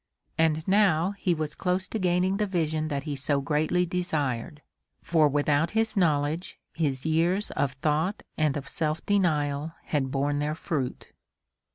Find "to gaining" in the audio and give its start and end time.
1.89-2.37